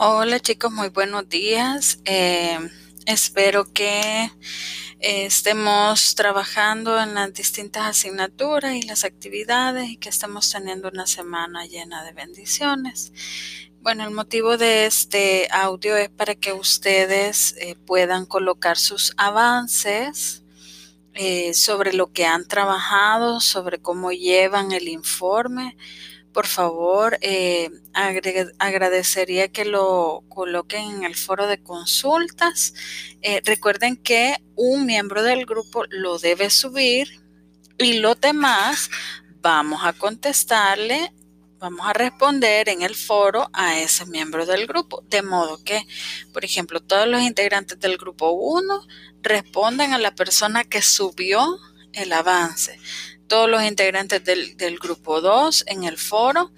Hola 0.00 0.38
chicos, 0.38 0.70
muy 0.70 0.90
buenos 0.90 1.28
días. 1.28 1.98
Eh, 2.04 2.56
espero 3.04 3.64
que 3.72 4.30
eh, 5.00 5.26
estemos 5.26 6.14
trabajando 6.14 7.00
en 7.00 7.14
las 7.14 7.34
distintas 7.34 7.84
asignaturas 7.84 8.76
y 8.76 8.82
las 8.82 9.02
actividades 9.02 9.88
y 9.90 9.96
que 9.96 10.08
estemos 10.08 10.48
teniendo 10.52 10.88
una 10.88 11.08
semana 11.08 11.66
llena 11.66 12.04
de 12.04 12.12
bendiciones. 12.12 13.12
Bueno, 13.80 14.04
el 14.04 14.12
motivo 14.14 14.56
de 14.56 14.86
este 14.86 15.48
audio 15.50 15.96
es 15.96 16.10
para 16.10 16.36
que 16.36 16.52
ustedes 16.52 17.56
eh, 17.58 17.74
puedan 17.84 18.24
colocar 18.24 18.76
sus 18.76 19.14
avances 19.16 20.44
sobre 21.52 21.92
lo 21.92 22.12
que 22.12 22.26
han 22.26 22.46
trabajado, 22.46 23.40
sobre 23.40 23.78
cómo 23.80 24.12
llevan 24.12 24.72
el 24.72 24.88
informe 24.88 25.76
por 26.38 26.46
favor, 26.46 27.18
eh, 27.20 27.68
agradecería 28.58 29.48
que 29.48 29.64
lo 29.64 30.22
coloquen 30.28 30.88
en 30.88 31.02
el 31.02 31.16
foro 31.16 31.48
de 31.48 31.60
consultas. 31.60 32.74
Eh, 33.22 33.40
recuerden 33.44 33.96
que 33.96 34.36
un 34.54 34.86
miembro 34.86 35.24
del 35.24 35.46
grupo 35.46 35.82
lo 35.88 36.18
debe 36.18 36.50
subir 36.50 37.08
y 37.76 37.94
los 37.94 38.20
demás 38.20 38.88
vamos 39.40 39.80
a 39.82 39.92
contestarle, 39.94 41.12
vamos 41.58 41.86
a 41.86 41.92
responder 41.92 42.68
en 42.68 42.82
el 42.82 42.94
foro 42.94 43.50
a 43.52 43.78
ese 43.78 44.06
miembro 44.06 44.46
del 44.46 44.66
grupo. 44.66 45.02
De 45.08 45.22
modo 45.22 45.62
que, 45.64 45.86
por 46.32 46.44
ejemplo, 46.44 46.80
todos 46.80 47.06
los 47.06 47.22
integrantes 47.22 47.78
del 47.80 47.96
grupo 47.96 48.30
1 48.30 48.86
responden 49.22 49.92
a 49.92 49.98
la 49.98 50.14
persona 50.14 50.64
que 50.64 50.82
subió 50.82 51.58
el 51.92 52.12
avance 52.12 52.78
todos 53.28 53.48
los 53.48 53.62
integrantes 53.62 54.24
del, 54.24 54.78
grupo 54.78 55.20
2 55.20 55.64
en 55.68 55.84
el 55.84 55.98
foro 55.98 56.50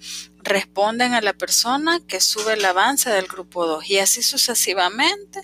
responden 0.43 1.13
a 1.13 1.21
la 1.21 1.33
persona 1.33 1.99
que 1.99 2.19
sube 2.19 2.53
el 2.53 2.65
avance 2.65 3.09
del 3.09 3.27
grupo 3.27 3.67
2 3.67 3.89
y 3.89 3.99
así 3.99 4.23
sucesivamente 4.23 5.41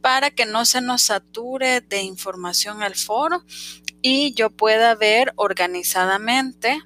para 0.00 0.30
que 0.30 0.46
no 0.46 0.64
se 0.64 0.80
nos 0.80 1.02
sature 1.02 1.82
de 1.82 2.02
información 2.02 2.82
el 2.82 2.94
foro 2.94 3.44
y 4.00 4.32
yo 4.34 4.50
pueda 4.50 4.94
ver 4.94 5.32
organizadamente 5.36 6.80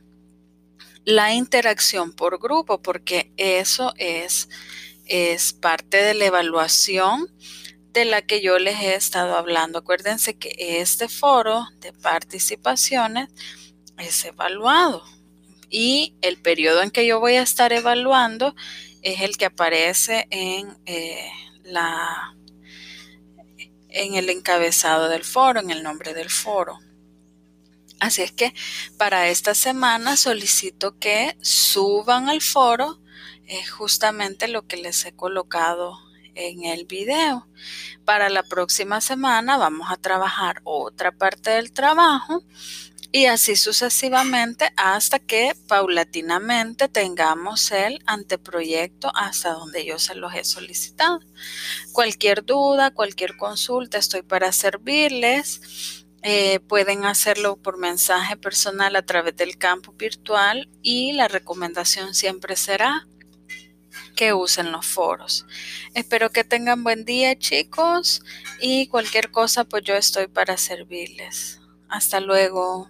la 1.05 1.35
interacción 1.35 2.13
por 2.13 2.39
grupo 2.39 2.81
porque 2.83 3.33
eso 3.37 3.93
es, 3.97 4.49
es 5.07 5.53
parte 5.53 6.03
de 6.03 6.15
la 6.15 6.27
evaluación 6.27 7.29
de 7.93 8.05
la 8.05 8.23
que 8.23 8.41
yo 8.41 8.59
les 8.59 8.81
he 8.81 8.95
estado 8.95 9.37
hablando. 9.37 9.79
Acuérdense 9.79 10.39
que 10.39 10.55
este 10.81 11.09
foro 11.09 11.67
de 11.81 11.93
participaciones 11.93 13.29
es 13.99 14.25
evaluado. 14.25 15.03
Y 15.69 16.15
el 16.21 16.41
periodo 16.41 16.83
en 16.83 16.91
que 16.91 17.07
yo 17.07 17.21
voy 17.21 17.35
a 17.35 17.43
estar 17.43 17.73
evaluando 17.73 18.55
es 19.03 19.21
el 19.21 19.37
que 19.37 19.47
aparece 19.47 20.27
en, 20.31 20.77
eh, 20.87 21.31
la, 21.65 22.37
en 23.89 24.15
el 24.15 24.31
encabezado 24.31 25.09
del 25.09 25.25
foro, 25.25 25.61
en 25.61 25.71
el 25.71 25.83
nombre 25.83 26.15
del 26.15 26.31
foro. 26.31 26.79
Así 28.03 28.23
es 28.23 28.33
que 28.33 28.53
para 28.99 29.29
esta 29.29 29.55
semana 29.55 30.17
solicito 30.17 30.99
que 30.99 31.37
suban 31.41 32.29
al 32.29 32.41
foro 32.41 32.99
es 33.47 33.71
justamente 33.71 34.49
lo 34.49 34.67
que 34.67 34.77
les 34.77 35.05
he 35.05 35.13
colocado 35.13 36.01
en 36.35 36.65
el 36.65 36.85
video. 36.85 37.47
Para 38.05 38.29
la 38.29 38.43
próxima 38.43 39.01
semana 39.01 39.57
vamos 39.57 39.89
a 39.89 39.99
trabajar 39.99 40.63
otra 40.65 41.13
parte 41.13 41.51
del 41.51 41.73
trabajo 41.73 42.43
y 43.13 43.27
así 43.27 43.55
sucesivamente 43.55 44.73
hasta 44.75 45.21
que 45.21 45.55
paulatinamente 45.69 46.89
tengamos 46.89 47.71
el 47.71 48.03
anteproyecto 48.07 49.13
hasta 49.15 49.53
donde 49.53 49.85
yo 49.85 50.01
se 50.01 50.17
los 50.17 50.35
he 50.35 50.43
solicitado. 50.43 51.21
Cualquier 51.93 52.45
duda, 52.45 52.91
cualquier 52.91 53.37
consulta, 53.37 53.99
estoy 53.99 54.23
para 54.23 54.51
servirles. 54.51 56.02
Eh, 56.23 56.61
pueden 56.61 57.05
hacerlo 57.05 57.57
por 57.57 57.79
mensaje 57.79 58.37
personal 58.37 58.95
a 58.95 59.03
través 59.03 59.37
del 59.37 59.59
campo 59.59 59.93
virtual 59.93 60.69
y 60.81 61.13
la 61.13 61.27
recomendación 61.27 62.15
siempre 62.15 62.55
será 62.55 63.09
que 64.15 64.33
usen 64.33 64.71
los 64.71 64.87
foros. 64.87 65.47
Espero 65.95 66.31
que 66.31 66.45
tengan 66.45 66.85
buen 66.85 67.05
día 67.05 67.37
chicos 67.37 68.23
y 68.61 68.87
cualquier 68.87 69.31
cosa 69.31 69.65
pues 69.65 69.83
yo 69.83 69.95
estoy 69.95 70.29
para 70.29 70.57
servirles. 70.57 71.61
Hasta 71.89 72.21
luego. 72.21 72.89